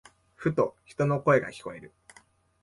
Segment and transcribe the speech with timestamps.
[0.33, 1.91] ふと、人の声が聞こえる。